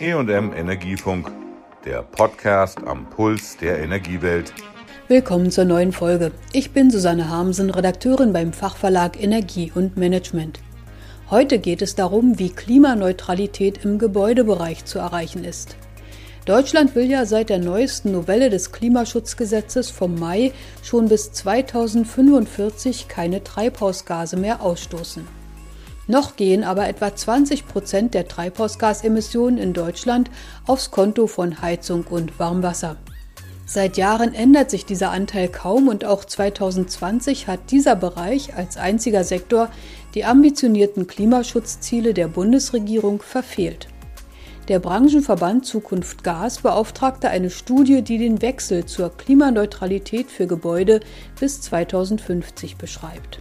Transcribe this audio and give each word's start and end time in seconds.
EM 0.00 0.52
Energiefunk, 0.52 1.32
der 1.84 2.02
Podcast 2.02 2.78
am 2.86 3.10
Puls 3.10 3.56
der 3.56 3.80
Energiewelt. 3.80 4.52
Willkommen 5.08 5.50
zur 5.50 5.64
neuen 5.64 5.90
Folge. 5.90 6.30
Ich 6.52 6.70
bin 6.70 6.92
Susanne 6.92 7.28
Harmsen, 7.28 7.68
Redakteurin 7.68 8.32
beim 8.32 8.52
Fachverlag 8.52 9.20
Energie 9.20 9.72
und 9.74 9.96
Management. 9.96 10.60
Heute 11.30 11.58
geht 11.58 11.82
es 11.82 11.96
darum, 11.96 12.38
wie 12.38 12.50
Klimaneutralität 12.50 13.84
im 13.84 13.98
Gebäudebereich 13.98 14.84
zu 14.84 15.00
erreichen 15.00 15.42
ist. 15.42 15.76
Deutschland 16.44 16.94
will 16.94 17.10
ja 17.10 17.26
seit 17.26 17.48
der 17.48 17.58
neuesten 17.58 18.12
Novelle 18.12 18.50
des 18.50 18.70
Klimaschutzgesetzes 18.70 19.90
vom 19.90 20.14
Mai 20.14 20.52
schon 20.84 21.08
bis 21.08 21.32
2045 21.32 23.08
keine 23.08 23.42
Treibhausgase 23.42 24.36
mehr 24.36 24.62
ausstoßen. 24.62 25.37
Noch 26.08 26.36
gehen 26.36 26.64
aber 26.64 26.88
etwa 26.88 27.14
20 27.14 27.68
Prozent 27.68 28.14
der 28.14 28.26
Treibhausgasemissionen 28.26 29.58
in 29.58 29.74
Deutschland 29.74 30.30
aufs 30.66 30.90
Konto 30.90 31.26
von 31.26 31.60
Heizung 31.60 32.04
und 32.08 32.38
Warmwasser. 32.38 32.96
Seit 33.66 33.98
Jahren 33.98 34.32
ändert 34.32 34.70
sich 34.70 34.86
dieser 34.86 35.10
Anteil 35.10 35.48
kaum 35.48 35.88
und 35.88 36.06
auch 36.06 36.24
2020 36.24 37.46
hat 37.46 37.70
dieser 37.70 37.94
Bereich 37.94 38.56
als 38.56 38.78
einziger 38.78 39.22
Sektor 39.22 39.68
die 40.14 40.24
ambitionierten 40.24 41.06
Klimaschutzziele 41.06 42.14
der 42.14 42.28
Bundesregierung 42.28 43.20
verfehlt. 43.20 43.88
Der 44.68 44.78
Branchenverband 44.78 45.66
Zukunft 45.66 46.24
Gas 46.24 46.60
beauftragte 46.60 47.28
eine 47.28 47.50
Studie, 47.50 48.00
die 48.00 48.16
den 48.16 48.40
Wechsel 48.40 48.86
zur 48.86 49.14
Klimaneutralität 49.14 50.30
für 50.30 50.46
Gebäude 50.46 51.00
bis 51.38 51.60
2050 51.60 52.76
beschreibt. 52.76 53.40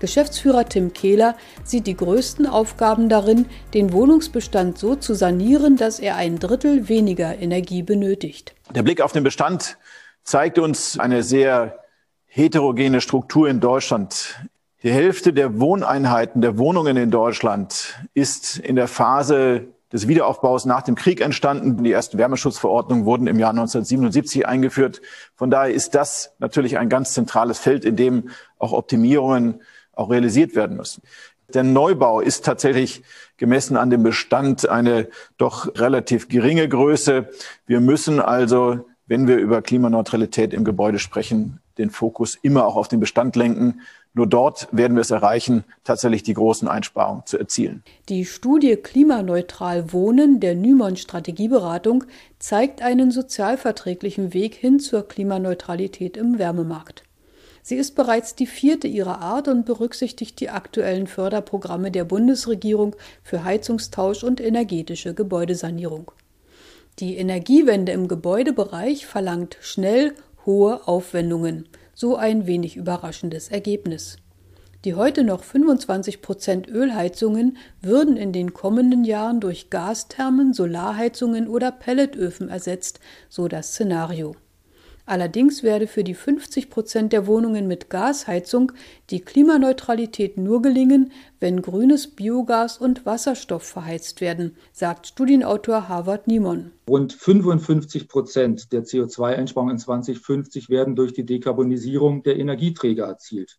Geschäftsführer 0.00 0.64
Tim 0.66 0.92
Kehler 0.92 1.36
sieht 1.64 1.86
die 1.86 1.96
größten 1.96 2.46
Aufgaben 2.46 3.08
darin, 3.08 3.46
den 3.74 3.92
Wohnungsbestand 3.92 4.78
so 4.78 4.96
zu 4.96 5.14
sanieren, 5.14 5.76
dass 5.76 5.98
er 5.98 6.16
ein 6.16 6.38
Drittel 6.38 6.88
weniger 6.88 7.38
Energie 7.38 7.82
benötigt. 7.82 8.54
Der 8.74 8.82
Blick 8.82 9.00
auf 9.00 9.12
den 9.12 9.24
Bestand 9.24 9.78
zeigt 10.22 10.58
uns 10.58 10.98
eine 10.98 11.22
sehr 11.22 11.78
heterogene 12.26 13.00
Struktur 13.00 13.48
in 13.48 13.60
Deutschland. 13.60 14.36
Die 14.82 14.92
Hälfte 14.92 15.32
der 15.32 15.58
Wohneinheiten, 15.58 16.40
der 16.40 16.58
Wohnungen 16.58 16.96
in 16.96 17.10
Deutschland 17.10 17.98
ist 18.14 18.58
in 18.58 18.76
der 18.76 18.86
Phase 18.86 19.68
des 19.92 20.06
Wiederaufbaus 20.06 20.66
nach 20.66 20.82
dem 20.82 20.94
Krieg 20.94 21.20
entstanden. 21.20 21.82
Die 21.82 21.92
ersten 21.92 22.18
Wärmeschutzverordnungen 22.18 23.04
wurden 23.04 23.26
im 23.26 23.38
Jahr 23.38 23.50
1977 23.50 24.46
eingeführt. 24.46 25.00
Von 25.34 25.50
daher 25.50 25.72
ist 25.72 25.94
das 25.94 26.34
natürlich 26.38 26.78
ein 26.78 26.88
ganz 26.88 27.14
zentrales 27.14 27.58
Feld, 27.58 27.84
in 27.84 27.96
dem 27.96 28.28
auch 28.58 28.72
Optimierungen 28.72 29.62
auch 29.98 30.10
realisiert 30.10 30.54
werden 30.54 30.76
müssen. 30.76 31.02
Der 31.54 31.62
Neubau 31.62 32.20
ist 32.20 32.44
tatsächlich 32.44 33.02
gemessen 33.38 33.76
an 33.76 33.88
dem 33.88 34.02
Bestand 34.02 34.68
eine 34.68 35.08
doch 35.38 35.74
relativ 35.76 36.28
geringe 36.28 36.68
Größe. 36.68 37.30
Wir 37.66 37.80
müssen 37.80 38.20
also, 38.20 38.86
wenn 39.06 39.26
wir 39.26 39.36
über 39.36 39.62
Klimaneutralität 39.62 40.52
im 40.52 40.64
Gebäude 40.64 40.98
sprechen, 40.98 41.60
den 41.78 41.90
Fokus 41.90 42.36
immer 42.42 42.66
auch 42.66 42.76
auf 42.76 42.88
den 42.88 43.00
Bestand 43.00 43.34
lenken. 43.34 43.80
Nur 44.12 44.26
dort 44.26 44.68
werden 44.72 44.94
wir 44.94 45.00
es 45.00 45.10
erreichen, 45.10 45.64
tatsächlich 45.84 46.22
die 46.22 46.34
großen 46.34 46.68
Einsparungen 46.68 47.24
zu 47.24 47.38
erzielen. 47.38 47.82
Die 48.08 48.24
Studie 48.24 48.76
Klimaneutral 48.76 49.92
Wohnen 49.92 50.40
der 50.40 50.54
Nymon 50.54 50.96
Strategieberatung 50.96 52.04
zeigt 52.38 52.82
einen 52.82 53.10
sozialverträglichen 53.10 54.34
Weg 54.34 54.54
hin 54.54 54.80
zur 54.80 55.06
Klimaneutralität 55.06 56.16
im 56.16 56.38
Wärmemarkt. 56.38 57.04
Sie 57.68 57.76
ist 57.76 57.96
bereits 57.96 58.34
die 58.34 58.46
vierte 58.46 58.88
ihrer 58.88 59.20
Art 59.20 59.46
und 59.46 59.66
berücksichtigt 59.66 60.40
die 60.40 60.48
aktuellen 60.48 61.06
Förderprogramme 61.06 61.90
der 61.90 62.04
Bundesregierung 62.04 62.96
für 63.22 63.44
Heizungstausch 63.44 64.24
und 64.24 64.40
energetische 64.40 65.12
Gebäudesanierung. 65.12 66.10
Die 66.98 67.18
Energiewende 67.18 67.92
im 67.92 68.08
Gebäudebereich 68.08 69.04
verlangt 69.04 69.58
schnell 69.60 70.14
hohe 70.46 70.88
Aufwendungen, 70.88 71.68
so 71.92 72.16
ein 72.16 72.46
wenig 72.46 72.74
überraschendes 72.78 73.48
Ergebnis. 73.50 74.16
Die 74.86 74.94
heute 74.94 75.22
noch 75.22 75.44
25 75.44 76.22
Prozent 76.22 76.68
Ölheizungen 76.68 77.58
würden 77.82 78.16
in 78.16 78.32
den 78.32 78.54
kommenden 78.54 79.04
Jahren 79.04 79.40
durch 79.40 79.68
Gasthermen, 79.68 80.54
Solarheizungen 80.54 81.46
oder 81.46 81.70
Pelletöfen 81.70 82.48
ersetzt, 82.48 82.98
so 83.28 83.46
das 83.46 83.72
Szenario. 83.72 84.36
Allerdings 85.08 85.62
werde 85.62 85.86
für 85.86 86.04
die 86.04 86.12
50 86.12 86.68
Prozent 86.68 87.14
der 87.14 87.26
Wohnungen 87.26 87.66
mit 87.66 87.88
Gasheizung 87.88 88.72
die 89.08 89.20
Klimaneutralität 89.20 90.36
nur 90.36 90.60
gelingen, 90.60 91.12
wenn 91.40 91.62
grünes 91.62 92.08
Biogas 92.08 92.76
und 92.76 93.06
Wasserstoff 93.06 93.62
verheizt 93.62 94.20
werden, 94.20 94.54
sagt 94.70 95.06
Studienautor 95.06 95.88
Harvard 95.88 96.26
Niemon. 96.26 96.72
Rund 96.86 97.14
55 97.14 98.06
Prozent 98.06 98.70
der 98.70 98.84
CO2-Einsparungen 98.84 99.76
in 99.76 99.78
2050 99.78 100.68
werden 100.68 100.94
durch 100.94 101.14
die 101.14 101.24
Dekarbonisierung 101.24 102.22
der 102.22 102.36
Energieträger 102.36 103.06
erzielt. 103.06 103.56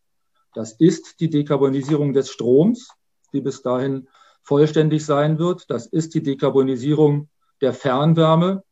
Das 0.54 0.74
ist 0.74 1.18
die 1.18 1.30
Dekarbonisierung 1.30 2.12
des 2.12 2.30
Stroms, 2.30 2.90
die 3.32 3.40
bis 3.40 3.60
dahin 3.62 4.06
vollständig 4.44 5.04
sein 5.04 5.40
wird. 5.40 5.68
Das 5.68 5.86
ist 5.86 6.14
die 6.14 6.22
Dekarbonisierung 6.22 7.28
der 7.60 7.72
Fernwärme. 7.72 8.62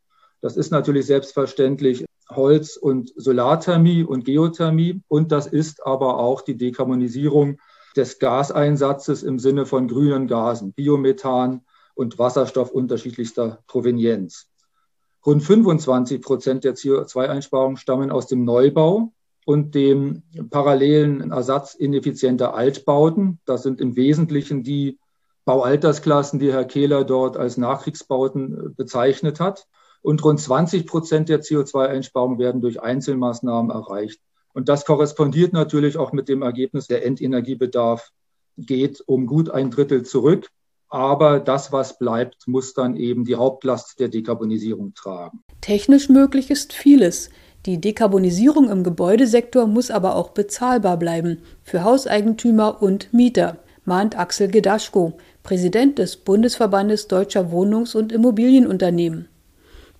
Das 0.40 0.56
ist 0.56 0.70
natürlich 0.70 1.06
selbstverständlich 1.06 2.04
Holz- 2.30 2.76
und 2.76 3.12
Solarthermie 3.16 4.04
und 4.04 4.24
Geothermie. 4.24 5.00
Und 5.08 5.32
das 5.32 5.46
ist 5.46 5.84
aber 5.86 6.18
auch 6.18 6.42
die 6.42 6.56
Dekarbonisierung 6.56 7.58
des 7.96 8.18
Gaseinsatzes 8.18 9.22
im 9.22 9.38
Sinne 9.38 9.66
von 9.66 9.88
grünen 9.88 10.26
Gasen, 10.26 10.72
Biomethan 10.72 11.62
und 11.94 12.18
Wasserstoff 12.18 12.70
unterschiedlichster 12.70 13.58
Provenienz. 13.66 14.48
Rund 15.26 15.42
25 15.42 16.22
Prozent 16.22 16.64
der 16.64 16.74
CO2-Einsparungen 16.74 17.76
stammen 17.76 18.10
aus 18.10 18.26
dem 18.28 18.44
Neubau 18.44 19.12
und 19.44 19.74
dem 19.74 20.22
parallelen 20.50 21.32
Ersatz 21.32 21.74
ineffizienter 21.74 22.54
Altbauten. 22.54 23.40
Das 23.46 23.62
sind 23.62 23.80
im 23.80 23.96
Wesentlichen 23.96 24.62
die 24.62 24.98
Baualtersklassen, 25.44 26.38
die 26.38 26.52
Herr 26.52 26.66
Kehler 26.66 27.04
dort 27.04 27.36
als 27.36 27.56
Nachkriegsbauten 27.56 28.74
bezeichnet 28.76 29.40
hat. 29.40 29.66
Und 30.02 30.24
rund 30.24 30.40
20 30.40 30.86
Prozent 30.86 31.28
der 31.28 31.42
CO2-Einsparungen 31.42 32.38
werden 32.38 32.60
durch 32.60 32.80
Einzelmaßnahmen 32.80 33.70
erreicht. 33.70 34.20
Und 34.54 34.68
das 34.68 34.84
korrespondiert 34.84 35.52
natürlich 35.52 35.96
auch 35.96 36.12
mit 36.12 36.28
dem 36.28 36.42
Ergebnis, 36.42 36.86
der 36.86 37.04
Endenergiebedarf 37.04 38.10
geht 38.56 39.02
um 39.06 39.26
gut 39.26 39.50
ein 39.50 39.70
Drittel 39.70 40.04
zurück. 40.04 40.48
Aber 40.88 41.38
das, 41.38 41.70
was 41.70 41.98
bleibt, 41.98 42.48
muss 42.48 42.72
dann 42.72 42.96
eben 42.96 43.24
die 43.24 43.36
Hauptlast 43.36 44.00
der 44.00 44.08
Dekarbonisierung 44.08 44.94
tragen. 44.94 45.44
Technisch 45.60 46.08
möglich 46.08 46.50
ist 46.50 46.72
vieles. 46.72 47.30
Die 47.66 47.80
Dekarbonisierung 47.80 48.70
im 48.70 48.84
Gebäudesektor 48.84 49.66
muss 49.66 49.90
aber 49.90 50.16
auch 50.16 50.30
bezahlbar 50.30 50.96
bleiben 50.96 51.42
für 51.62 51.84
Hauseigentümer 51.84 52.80
und 52.82 53.12
Mieter, 53.12 53.58
mahnt 53.84 54.18
Axel 54.18 54.48
Gedaschko, 54.48 55.18
Präsident 55.42 55.98
des 55.98 56.16
Bundesverbandes 56.16 57.08
deutscher 57.08 57.50
Wohnungs- 57.52 57.94
und 57.94 58.12
Immobilienunternehmen. 58.12 59.28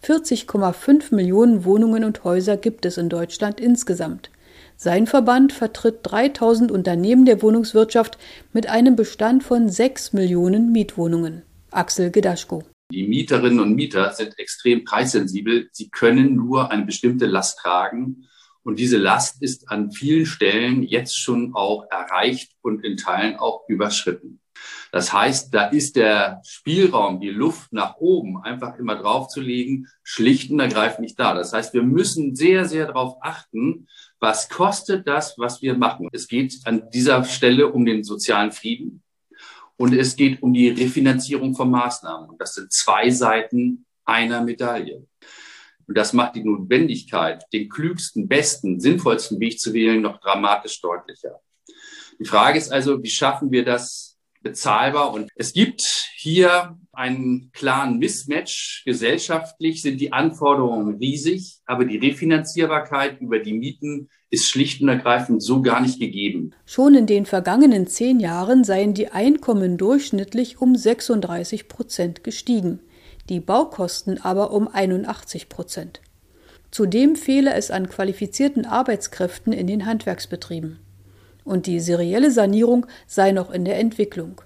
40,5 0.03 1.15
Millionen 1.15 1.65
Wohnungen 1.65 2.05
und 2.05 2.25
Häuser 2.25 2.57
gibt 2.57 2.87
es 2.87 2.99
in 2.99 3.09
Deutschland 3.09 3.61
insgesamt. 3.61 4.31
Sein 4.77 5.07
Verband 5.07 5.53
vertritt 5.53 6.01
3000 6.05 6.71
Unternehmen 6.71 7.25
der 7.25 7.43
Wohnungswirtschaft 7.43 8.17
mit 8.53 8.69
einem 8.69 8.95
Bestand 8.95 9.43
von 9.43 9.69
6 9.69 10.13
Millionen 10.13 10.71
Mietwohnungen. 10.71 11.43
Axel 11.71 12.11
Gedaschko. 12.11 12.63
Die 12.91 13.07
Mieterinnen 13.07 13.61
und 13.61 13.75
Mieter 13.75 14.13
sind 14.13 14.39
extrem 14.39 14.85
preissensibel. 14.85 15.69
Sie 15.73 15.91
können 15.91 16.37
nur 16.37 16.71
eine 16.71 16.87
bestimmte 16.87 17.27
Last 17.27 17.59
tragen. 17.59 18.29
Und 18.69 18.79
diese 18.79 18.99
Last 18.99 19.41
ist 19.41 19.71
an 19.71 19.93
vielen 19.93 20.27
Stellen 20.27 20.83
jetzt 20.83 21.19
schon 21.19 21.55
auch 21.55 21.87
erreicht 21.91 22.53
und 22.61 22.85
in 22.85 22.99
Teilen 22.99 23.37
auch 23.37 23.63
überschritten. 23.67 24.43
Das 24.93 25.11
heißt, 25.11 25.55
da 25.55 25.69
ist 25.69 25.97
der 25.97 26.43
Spielraum, 26.45 27.19
die 27.19 27.31
Luft 27.31 27.73
nach 27.73 27.97
oben 27.97 28.43
einfach 28.43 28.77
immer 28.79 28.97
draufzulegen, 28.97 29.89
schlicht 30.03 30.51
und 30.51 30.61
ergreifend 30.61 31.01
nicht 31.01 31.19
da. 31.19 31.33
Das 31.33 31.55
heißt, 31.55 31.73
wir 31.73 31.83
müssen 31.83 32.37
sehr, 32.37 32.67
sehr 32.67 32.89
darauf 32.89 33.17
achten, 33.23 33.89
was 34.21 34.51
kostet 34.51 35.09
das, 35.09 35.39
was 35.39 35.63
wir 35.63 35.75
machen. 35.75 36.11
Es 36.13 36.29
geht 36.29 36.55
an 36.65 36.91
dieser 36.91 37.25
Stelle 37.25 37.69
um 37.69 37.87
den 37.87 38.05
sozialen 38.05 38.53
Frieden 38.53 39.03
und 39.79 39.95
es 39.95 40.15
geht 40.15 40.43
um 40.43 40.53
die 40.53 40.69
Refinanzierung 40.69 41.55
von 41.55 41.71
Maßnahmen. 41.71 42.29
Und 42.29 42.39
das 42.39 42.53
sind 42.53 42.71
zwei 42.71 43.09
Seiten 43.09 43.87
einer 44.05 44.43
Medaille. 44.43 45.07
Und 45.89 45.97
das 45.97 46.13
macht 46.13 46.37
die 46.37 46.45
Notwendigkeit, 46.45 47.43
den 47.53 47.69
klügsten, 47.69 48.29
besten, 48.29 48.79
sinnvollsten 48.79 49.41
Weg 49.41 49.59
zu 49.59 49.73
wählen, 49.73 50.03
noch 50.03 50.21
dramatisch 50.21 50.81
deutlicher. 50.81 51.41
Die 52.21 52.27
Frage 52.27 52.59
ist 52.59 52.71
also, 52.71 53.03
wie 53.03 53.11
schaffen 53.11 53.51
wir 53.51 53.65
das, 53.65 54.09
bezahlbar. 54.43 55.13
Und 55.13 55.31
es 55.35 55.53
gibt 55.53 55.83
hier 56.17 56.79
einen 56.93 57.51
klaren 57.53 57.99
Mismatch. 57.99 58.83
Gesellschaftlich 58.85 59.83
sind 59.83 60.01
die 60.01 60.13
Anforderungen 60.13 60.97
riesig, 60.97 61.59
aber 61.67 61.85
die 61.85 61.99
Refinanzierbarkeit 61.99 63.21
über 63.21 63.39
die 63.39 63.55
Mieten 63.55 64.09
ist 64.31 64.49
schlicht 64.49 64.83
und 64.83 64.89
ergreifend 64.89 65.43
so 65.43 65.63
gar 65.63 65.81
nicht 65.81 65.99
gegeben. 65.99 66.53
Schon 66.67 66.95
in 66.95 67.07
den 67.07 67.25
vergangenen 67.25 67.87
zehn 67.87 68.21
Jahren 68.21 68.63
seien 68.63 68.93
die 68.93 69.09
Einkommen 69.09 69.79
durchschnittlich 69.79 70.61
um 70.61 70.77
36 70.77 71.69
Prozent 71.69 72.25
gestiegen. 72.25 72.81
Die 73.29 73.41
Baukosten 73.41 74.21
aber 74.23 74.53
um 74.53 74.69
81 74.69 75.49
Prozent. 75.49 76.01
Zudem 76.71 77.17
fehle 77.17 77.55
es 77.55 77.71
an 77.71 77.89
qualifizierten 77.89 78.67
Arbeitskräften 78.67 79.53
in 79.53 79.67
den 79.67 79.87
Handwerksbetrieben. 79.87 80.79
Und 81.45 81.67
die 81.67 81.81
serielle 81.81 82.31
Sanierung 82.31 82.87
sei 83.07 83.33
noch 83.33 83.51
in 83.51 83.65
der 83.65 83.79
Entwicklung. 83.79 84.43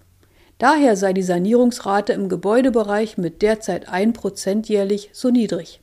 Daher 0.58 0.96
sei 0.96 1.12
die 1.12 1.24
Sanierungsrate 1.24 2.12
im 2.12 2.28
Gebäudebereich 2.28 3.18
mit 3.18 3.42
derzeit 3.42 3.88
1 3.88 4.16
Prozent 4.16 4.68
jährlich 4.68 5.10
so 5.12 5.30
niedrig. 5.30 5.80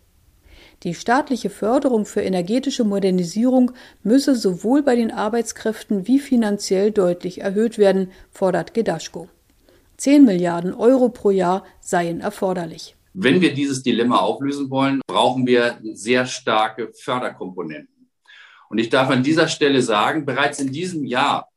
Die 0.84 0.94
staatliche 0.94 1.50
Förderung 1.50 2.06
für 2.06 2.22
energetische 2.22 2.86
Modernisierung 2.86 3.74
müsse 4.02 4.36
sowohl 4.36 4.82
bei 4.82 4.96
den 4.96 5.12
Arbeitskräften 5.12 6.08
wie 6.08 6.20
finanziell 6.20 6.92
deutlich 6.92 7.42
erhöht 7.42 7.78
werden, 7.78 8.12
fordert 8.32 8.74
Gedaschko. 8.74 9.28
10 10.00 10.24
Milliarden 10.24 10.74
Euro 10.74 11.10
pro 11.10 11.30
Jahr 11.30 11.66
seien 11.82 12.22
erforderlich. 12.22 12.96
Wenn 13.14 13.42
wir 13.42 13.54
dieses 13.54 13.84
Dilemma 13.84 14.20
auflösen 14.20 14.70
wollen, 14.70 15.02
brauchen 15.06 15.46
wir 15.46 15.78
sehr 15.94 16.26
starke 16.26 16.94
Förderkomponenten. 16.94 18.10
Und 18.70 18.78
ich 18.78 18.90
darf 18.90 19.10
an 19.10 19.24
dieser 19.24 19.50
Stelle 19.50 19.82
sagen, 19.82 20.26
bereits 20.26 20.60
in 20.60 20.72
diesem 20.72 21.04
Jahr, 21.04 21.50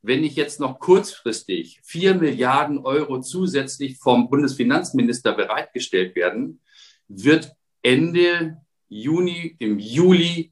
wenn 0.00 0.22
nicht 0.22 0.36
jetzt 0.36 0.58
noch 0.58 0.78
kurzfristig 0.78 1.80
vier 1.82 2.14
Milliarden 2.14 2.78
Euro 2.78 3.20
zusätzlich 3.20 3.98
vom 3.98 4.30
Bundesfinanzminister 4.30 5.32
bereitgestellt 5.32 6.16
werden, 6.16 6.60
wird 7.08 7.52
Ende 7.82 8.56
Juni, 8.88 9.54
im 9.58 9.78
Juli 9.78 10.50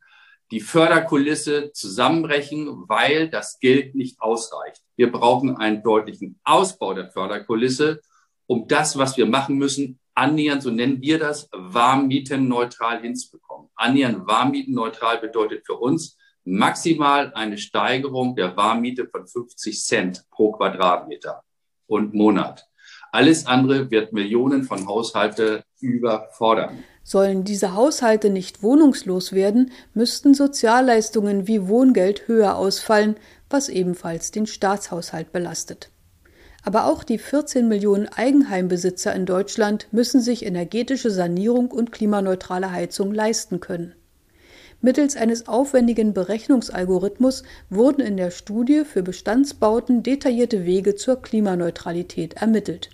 die 0.54 0.60
Förderkulisse 0.60 1.72
zusammenbrechen, 1.72 2.88
weil 2.88 3.28
das 3.28 3.58
Geld 3.58 3.96
nicht 3.96 4.20
ausreicht. 4.20 4.80
Wir 4.94 5.10
brauchen 5.10 5.56
einen 5.56 5.82
deutlichen 5.82 6.38
Ausbau 6.44 6.94
der 6.94 7.10
Förderkulisse, 7.10 8.00
um 8.46 8.68
das, 8.68 8.96
was 8.96 9.16
wir 9.16 9.26
machen 9.26 9.56
müssen, 9.56 9.98
annähernd, 10.14 10.62
so 10.62 10.70
nennen 10.70 11.00
wir 11.00 11.18
das, 11.18 11.48
warmmietenneutral 11.50 13.00
hinzubekommen. 13.00 13.68
Annähernd 13.74 14.28
warmmietenneutral 14.28 15.18
bedeutet 15.18 15.66
für 15.66 15.74
uns 15.74 16.16
maximal 16.44 17.32
eine 17.34 17.58
Steigerung 17.58 18.36
der 18.36 18.56
Warmmiete 18.56 19.08
von 19.08 19.26
50 19.26 19.82
Cent 19.82 20.24
pro 20.30 20.52
Quadratmeter 20.52 21.42
und 21.88 22.14
Monat. 22.14 22.64
Alles 23.14 23.46
andere 23.46 23.92
wird 23.92 24.12
Millionen 24.12 24.64
von 24.64 24.88
Haushalten 24.88 25.62
überfordern. 25.78 26.82
Sollen 27.04 27.44
diese 27.44 27.76
Haushalte 27.76 28.28
nicht 28.28 28.64
wohnungslos 28.64 29.32
werden, 29.32 29.70
müssten 29.92 30.34
Sozialleistungen 30.34 31.46
wie 31.46 31.68
Wohngeld 31.68 32.26
höher 32.26 32.56
ausfallen, 32.56 33.14
was 33.48 33.68
ebenfalls 33.68 34.32
den 34.32 34.48
Staatshaushalt 34.48 35.30
belastet. 35.30 35.90
Aber 36.64 36.86
auch 36.86 37.04
die 37.04 37.18
14 37.18 37.68
Millionen 37.68 38.08
Eigenheimbesitzer 38.08 39.14
in 39.14 39.26
Deutschland 39.26 39.86
müssen 39.92 40.20
sich 40.20 40.44
energetische 40.44 41.12
Sanierung 41.12 41.70
und 41.70 41.92
klimaneutrale 41.92 42.72
Heizung 42.72 43.14
leisten 43.14 43.60
können. 43.60 43.94
Mittels 44.80 45.16
eines 45.16 45.46
aufwendigen 45.46 46.14
Berechnungsalgorithmus 46.14 47.44
wurden 47.70 48.00
in 48.00 48.16
der 48.16 48.32
Studie 48.32 48.82
für 48.84 49.04
Bestandsbauten 49.04 50.02
detaillierte 50.02 50.64
Wege 50.64 50.96
zur 50.96 51.22
Klimaneutralität 51.22 52.34
ermittelt. 52.34 52.90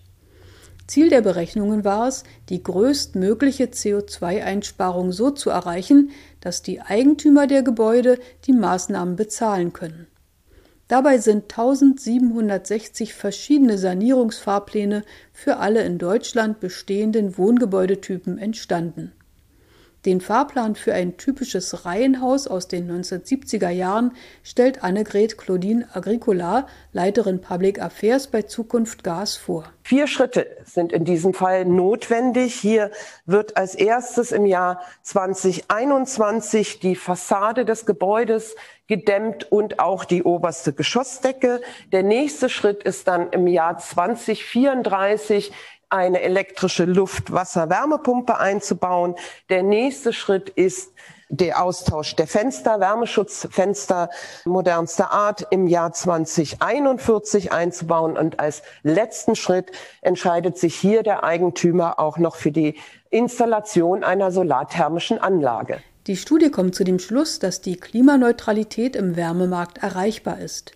Ziel 0.90 1.08
der 1.08 1.20
Berechnungen 1.20 1.84
war 1.84 2.08
es, 2.08 2.24
die 2.48 2.64
größtmögliche 2.64 3.66
CO2-Einsparung 3.66 5.12
so 5.12 5.30
zu 5.30 5.48
erreichen, 5.48 6.10
dass 6.40 6.62
die 6.62 6.80
Eigentümer 6.80 7.46
der 7.46 7.62
Gebäude 7.62 8.18
die 8.46 8.52
Maßnahmen 8.52 9.14
bezahlen 9.14 9.72
können. 9.72 10.08
Dabei 10.88 11.18
sind 11.18 11.44
1760 11.44 13.14
verschiedene 13.14 13.78
Sanierungsfahrpläne 13.78 15.04
für 15.32 15.58
alle 15.58 15.84
in 15.84 15.98
Deutschland 15.98 16.58
bestehenden 16.58 17.38
Wohngebäudetypen 17.38 18.38
entstanden. 18.38 19.12
Den 20.06 20.22
Fahrplan 20.22 20.76
für 20.76 20.94
ein 20.94 21.18
typisches 21.18 21.84
Reihenhaus 21.84 22.46
aus 22.46 22.68
den 22.68 22.90
1970er 22.90 23.68
Jahren 23.68 24.12
stellt 24.42 24.82
Annegret 24.82 25.36
Claudine 25.36 25.86
Agricola, 25.92 26.66
Leiterin 26.92 27.42
Public 27.42 27.82
Affairs 27.82 28.28
bei 28.28 28.40
Zukunft 28.42 29.04
Gas 29.04 29.36
vor. 29.36 29.64
Vier 29.82 30.06
Schritte 30.06 30.46
sind 30.64 30.92
in 30.92 31.04
diesem 31.04 31.34
Fall 31.34 31.66
notwendig. 31.66 32.54
Hier 32.54 32.90
wird 33.26 33.58
als 33.58 33.74
erstes 33.74 34.32
im 34.32 34.46
Jahr 34.46 34.80
2021 35.02 36.80
die 36.80 36.96
Fassade 36.96 37.66
des 37.66 37.84
Gebäudes 37.84 38.56
gedämmt 38.86 39.52
und 39.52 39.80
auch 39.80 40.06
die 40.06 40.22
oberste 40.22 40.72
Geschossdecke. 40.72 41.60
Der 41.92 42.04
nächste 42.04 42.48
Schritt 42.48 42.84
ist 42.84 43.06
dann 43.06 43.30
im 43.32 43.46
Jahr 43.46 43.76
2034 43.76 45.52
eine 45.90 46.22
elektrische 46.22 46.84
Luft-Wasser-Wärmepumpe 46.84 48.38
einzubauen. 48.38 49.16
Der 49.48 49.62
nächste 49.62 50.12
Schritt 50.12 50.48
ist 50.48 50.92
der 51.28 51.62
Austausch 51.62 52.16
der 52.16 52.26
Fenster, 52.26 52.80
Wärmeschutzfenster 52.80 54.10
modernster 54.44 55.12
Art 55.12 55.46
im 55.50 55.66
Jahr 55.66 55.92
2041 55.92 57.52
einzubauen. 57.52 58.16
Und 58.16 58.40
als 58.40 58.62
letzten 58.82 59.36
Schritt 59.36 59.70
entscheidet 60.00 60.58
sich 60.58 60.74
hier 60.74 61.02
der 61.02 61.22
Eigentümer 61.24 62.00
auch 62.00 62.18
noch 62.18 62.36
für 62.36 62.50
die 62.50 62.76
Installation 63.10 64.04
einer 64.04 64.32
solarthermischen 64.32 65.18
Anlage. 65.18 65.80
Die 66.06 66.16
Studie 66.16 66.50
kommt 66.50 66.74
zu 66.74 66.82
dem 66.82 66.98
Schluss, 66.98 67.38
dass 67.38 67.60
die 67.60 67.76
Klimaneutralität 67.76 68.96
im 68.96 69.16
Wärmemarkt 69.16 69.78
erreichbar 69.78 70.40
ist. 70.40 70.72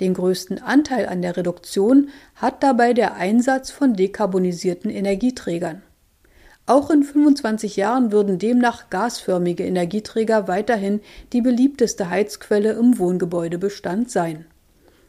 Den 0.00 0.14
größten 0.14 0.62
Anteil 0.62 1.06
an 1.06 1.22
der 1.22 1.36
Reduktion 1.36 2.08
hat 2.36 2.62
dabei 2.62 2.92
der 2.92 3.16
Einsatz 3.16 3.70
von 3.70 3.94
dekarbonisierten 3.94 4.90
Energieträgern. 4.90 5.82
Auch 6.66 6.90
in 6.90 7.02
25 7.02 7.76
Jahren 7.76 8.12
würden 8.12 8.38
demnach 8.38 8.90
gasförmige 8.90 9.64
Energieträger 9.64 10.48
weiterhin 10.48 11.00
die 11.32 11.40
beliebteste 11.40 12.10
Heizquelle 12.10 12.72
im 12.72 12.98
Wohngebäudebestand 12.98 14.10
sein. 14.10 14.44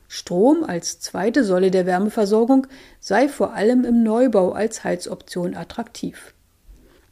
Strom 0.08 0.64
als 0.64 1.00
zweite 1.00 1.44
Säule 1.44 1.70
der 1.70 1.86
Wärmeversorgung 1.86 2.66
sei 3.00 3.28
vor 3.28 3.54
allem 3.54 3.84
im 3.84 4.04
Neubau 4.04 4.54
als 4.54 4.84
Heizoption 4.84 5.54
attraktiv. 5.54 6.34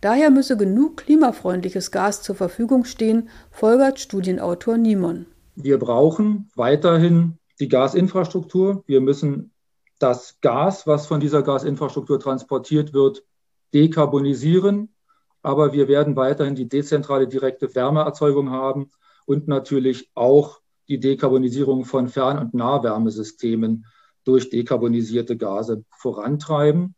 Daher 0.02 0.30
müsse 0.30 0.58
genug 0.58 0.98
klimafreundliches 0.98 1.92
Gas 1.92 2.22
zur 2.22 2.36
Verfügung 2.36 2.86
stehen, 2.86 3.30
folgert 3.52 4.00
Studienautor 4.00 4.78
Niemann. 4.78 5.26
Wir 5.56 5.78
brauchen 5.78 6.50
weiterhin 6.56 7.38
die 7.60 7.68
Gasinfrastruktur. 7.68 8.84
Wir 8.88 9.02
müssen 9.02 9.52
das 10.00 10.40
Gas, 10.42 10.86
was 10.88 11.08
von 11.08 11.20
dieser 11.20 11.42
Gasinfrastruktur 11.42 12.20
transportiert 12.20 12.94
wird, 12.94 13.24
dekarbonisieren. 13.74 14.94
Aber 15.42 15.74
wir 15.74 15.88
werden 15.88 16.16
weiterhin 16.16 16.56
die 16.56 16.68
dezentrale 16.68 17.28
direkte 17.28 17.74
Wärmeerzeugung 17.74 18.52
haben 18.52 18.92
und 19.26 19.48
natürlich 19.48 20.10
auch 20.14 20.62
die 20.88 21.00
Dekarbonisierung 21.00 21.86
von 21.86 22.08
Fern- 22.08 22.40
und 22.40 22.54
Nahwärmesystemen 22.54 23.86
durch 24.24 24.50
dekarbonisierte 24.50 25.38
Gase 25.38 25.84
vorantreiben. 25.90 26.96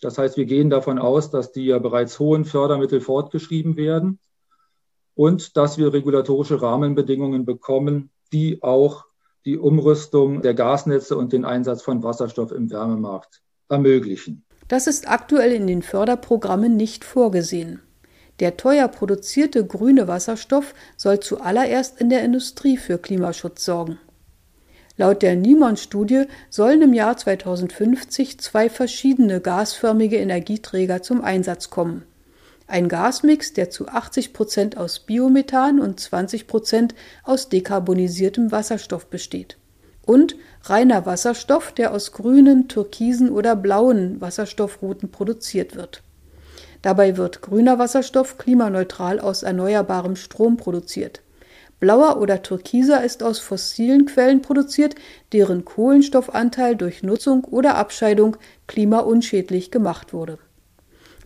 Das 0.00 0.18
heißt, 0.18 0.36
wir 0.36 0.46
gehen 0.46 0.70
davon 0.70 0.98
aus, 0.98 1.30
dass 1.30 1.52
die 1.52 1.66
ja 1.66 1.78
bereits 1.78 2.18
hohen 2.18 2.44
Fördermittel 2.44 3.00
fortgeschrieben 3.00 3.76
werden 3.76 4.18
und 5.14 5.56
dass 5.56 5.78
wir 5.78 5.92
regulatorische 5.92 6.62
Rahmenbedingungen 6.62 7.44
bekommen, 7.44 8.10
die 8.32 8.62
auch 8.62 9.04
die 9.44 9.58
Umrüstung 9.58 10.42
der 10.42 10.54
Gasnetze 10.54 11.16
und 11.16 11.32
den 11.32 11.44
Einsatz 11.44 11.82
von 11.82 12.02
Wasserstoff 12.02 12.52
im 12.52 12.70
Wärmemarkt 12.70 13.42
ermöglichen. 13.68 14.44
Das 14.68 14.86
ist 14.86 15.08
aktuell 15.08 15.52
in 15.52 15.66
den 15.66 15.82
Förderprogrammen 15.82 16.76
nicht 16.76 17.04
vorgesehen. 17.04 17.80
Der 18.38 18.56
teuer 18.56 18.88
produzierte 18.88 19.66
grüne 19.66 20.08
Wasserstoff 20.08 20.74
soll 20.96 21.20
zuallererst 21.20 22.00
in 22.00 22.08
der 22.08 22.24
Industrie 22.24 22.76
für 22.76 22.98
Klimaschutz 22.98 23.64
sorgen. 23.64 23.98
Laut 24.96 25.22
der 25.22 25.34
Niemann-Studie 25.36 26.24
sollen 26.50 26.82
im 26.82 26.92
Jahr 26.92 27.16
2050 27.16 28.38
zwei 28.38 28.68
verschiedene 28.68 29.40
gasförmige 29.40 30.16
Energieträger 30.16 31.02
zum 31.02 31.22
Einsatz 31.22 31.70
kommen. 31.70 32.04
Ein 32.70 32.88
Gasmix, 32.88 33.52
der 33.52 33.68
zu 33.68 33.88
80 33.88 34.32
Prozent 34.32 34.76
aus 34.76 35.00
Biomethan 35.00 35.80
und 35.80 35.98
20 35.98 36.46
Prozent 36.46 36.94
aus 37.24 37.48
dekarbonisiertem 37.48 38.52
Wasserstoff 38.52 39.06
besteht. 39.06 39.56
Und 40.06 40.36
reiner 40.62 41.04
Wasserstoff, 41.04 41.72
der 41.72 41.92
aus 41.92 42.12
grünen, 42.12 42.68
türkisen 42.68 43.28
oder 43.28 43.56
blauen 43.56 44.20
Wasserstoffrouten 44.20 45.10
produziert 45.10 45.74
wird. 45.74 46.04
Dabei 46.80 47.16
wird 47.16 47.42
grüner 47.42 47.80
Wasserstoff 47.80 48.38
klimaneutral 48.38 49.18
aus 49.18 49.42
erneuerbarem 49.42 50.14
Strom 50.14 50.56
produziert. 50.56 51.22
Blauer 51.80 52.20
oder 52.20 52.40
türkiser 52.40 53.02
ist 53.02 53.24
aus 53.24 53.40
fossilen 53.40 54.06
Quellen 54.06 54.42
produziert, 54.42 54.94
deren 55.32 55.64
Kohlenstoffanteil 55.64 56.76
durch 56.76 57.02
Nutzung 57.02 57.42
oder 57.42 57.74
Abscheidung 57.74 58.36
klimaunschädlich 58.68 59.72
gemacht 59.72 60.12
wurde. 60.12 60.38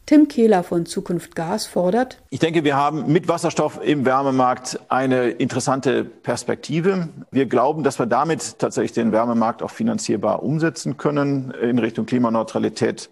Tim 0.06 0.28
Kehler 0.28 0.62
von 0.62 0.84
Zukunft 0.84 1.34
Gas 1.34 1.66
fordert. 1.66 2.20
Ich 2.30 2.38
denke, 2.38 2.62
wir 2.62 2.76
haben 2.76 3.11
mit 3.11 3.26
Wasserstoff 3.28 3.80
im 3.82 4.04
Wärmemarkt 4.04 4.78
eine 4.88 5.30
interessante 5.30 6.04
Perspektive. 6.04 7.08
Wir 7.30 7.46
glauben, 7.46 7.84
dass 7.84 7.99
wir 7.99 8.06
damit 8.06 8.58
tatsächlich 8.58 8.92
den 8.92 9.12
Wärmemarkt 9.12 9.62
auch 9.62 9.70
finanzierbar 9.70 10.42
umsetzen 10.42 10.96
können 10.96 11.52
in 11.52 11.78
Richtung 11.78 12.06
Klimaneutralität. 12.06 13.11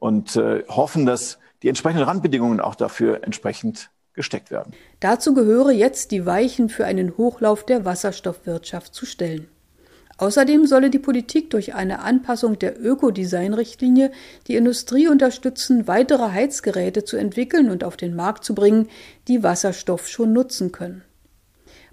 und 0.00 0.34
äh, 0.36 0.64
hoffen, 0.68 1.06
dass 1.06 1.38
die 1.62 1.68
entsprechenden 1.68 2.04
Randbedingungen 2.04 2.58
auch 2.58 2.74
dafür 2.74 3.22
entsprechend 3.22 3.90
gesteckt 4.14 4.50
werden. 4.50 4.72
Dazu 4.98 5.34
gehöre 5.34 5.70
jetzt 5.70 6.10
die 6.10 6.26
Weichen 6.26 6.68
für 6.68 6.86
einen 6.86 7.16
Hochlauf 7.16 7.64
der 7.64 7.84
Wasserstoffwirtschaft 7.84 8.94
zu 8.94 9.06
stellen. 9.06 9.48
Außerdem 10.20 10.66
solle 10.66 10.90
die 10.90 10.98
Politik 10.98 11.48
durch 11.48 11.74
eine 11.74 12.00
Anpassung 12.00 12.58
der 12.58 12.78
Ökodesign-Richtlinie 12.78 14.12
die 14.48 14.56
Industrie 14.56 15.08
unterstützen, 15.08 15.88
weitere 15.88 16.30
Heizgeräte 16.30 17.04
zu 17.04 17.16
entwickeln 17.16 17.70
und 17.70 17.84
auf 17.84 17.96
den 17.96 18.14
Markt 18.14 18.44
zu 18.44 18.54
bringen, 18.54 18.90
die 19.28 19.42
Wasserstoff 19.42 20.08
schon 20.08 20.34
nutzen 20.34 20.72
können. 20.72 21.02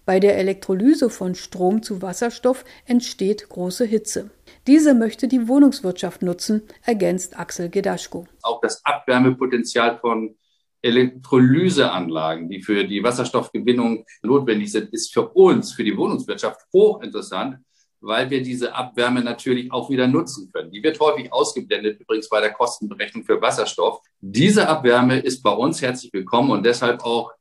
Bei 0.04 0.20
der 0.20 0.38
Elektrolyse 0.38 1.10
von 1.10 1.36
Strom 1.36 1.82
zu 1.84 2.02
Wasserstoff 2.02 2.66
entsteht 2.86 3.48
große 3.48 3.86
Hitze. 3.86 4.30
Diese 4.68 4.94
möchte 4.94 5.30
die 5.30 5.48
Wohnungswirtschaft 5.48 6.22
nutzen, 6.22 6.64
ergänzt 6.84 7.40
Axel 7.40 7.70
Gedaschko. 7.70 8.28
Auch 8.42 8.60
das 8.60 8.84
Abwärmepotenzial 8.84 10.00
von 10.00 10.36
Elektrolyseanlagen, 10.82 12.50
die 12.50 12.62
für 12.62 12.84
die 12.84 13.02
Wasserstoffgewinnung 13.02 14.04
notwendig 14.22 14.74
sind, 14.74 14.92
ist 14.92 15.14
für 15.14 15.30
uns, 15.30 15.72
für 15.72 15.86
die 15.86 15.96
Wohnungswirtschaft 15.96 16.60
hochinteressant, 16.74 17.60
weil 18.02 18.30
wir 18.30 18.42
diese 18.42 18.76
Abwärme 18.76 19.22
natürlich 19.22 19.72
auch 19.72 19.90
wieder 19.90 20.08
nutzen 20.08 20.52
können. 20.52 20.72
Die 20.72 20.84
wird 20.84 21.00
häufig 21.00 21.32
ausgeblendet, 21.32 22.00
übrigens 22.00 22.30
bei 22.30 22.42
der 22.42 22.52
Kostenberechnung 22.52 23.24
für 23.24 23.42
Wasserstoff. 23.42 24.02
Diese 24.22 24.68
Abwärme 24.68 25.20
ist 25.20 25.42
bei 25.42 25.52
uns 25.52 25.82
herzlich 25.82 26.12
willkommen 26.14 26.52
und 26.52 26.66
deshalb 26.66 27.04
auch 27.04 27.32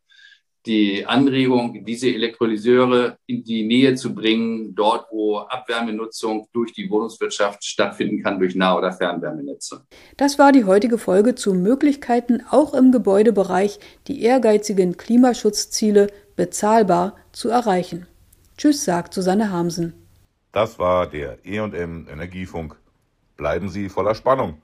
die 0.67 1.07
Anregung, 1.07 1.85
diese 1.85 2.09
Elektrolyseure 2.09 3.19
in 3.27 3.45
die 3.45 3.65
Nähe 3.65 3.95
zu 3.95 4.15
bringen, 4.15 4.75
dort, 4.75 5.07
wo 5.13 5.39
Abwärmenutzung 5.39 6.49
durch 6.53 6.73
die 6.73 6.91
Wohnungswirtschaft 6.91 7.65
stattfinden 7.65 8.23
kann, 8.23 8.39
durch 8.41 8.57
Nah- 8.57 8.77
oder 8.77 8.93
Fernwärmenetze. 8.93 9.85
Das 10.17 10.39
war 10.39 10.53
die 10.53 10.65
heutige 10.65 10.99
Folge 10.99 11.37
zu 11.37 11.55
Möglichkeiten, 11.55 12.43
auch 12.51 12.75
im 12.75 12.91
Gebäudebereich 12.91 13.79
die 14.09 14.23
ehrgeizigen 14.23 14.97
Klimaschutzziele 14.97 16.09
bezahlbar 16.35 17.17
zu 17.33 17.49
erreichen. 17.49 18.07
Tschüss, 18.59 18.85
sagt 18.85 19.15
Susanne 19.15 19.53
Hamsen. 19.53 20.06
Das 20.57 20.79
war 20.79 21.07
der 21.07 21.45
EM 21.45 22.09
Energiefunk. 22.09 22.77
Bleiben 23.37 23.69
Sie 23.69 23.91
voller 23.91 24.15
Spannung. 24.15 24.63